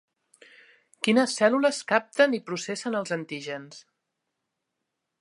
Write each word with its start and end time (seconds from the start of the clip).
Quines 1.07 1.35
cèl·lules 1.41 1.83
capten 1.93 2.35
i 2.39 2.41
processen 2.49 3.01
els 3.03 3.15
antígens? 3.19 3.87